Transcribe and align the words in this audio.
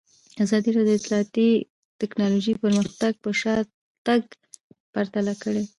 ازادي 0.43 0.69
راډیو 0.75 0.93
د 0.97 0.97
اطلاعاتی 0.99 1.49
تکنالوژي 2.01 2.53
پرمختګ 2.63 3.13
او 3.25 3.31
شاتګ 3.41 4.21
پرتله 4.93 5.33
کړی. 5.43 5.63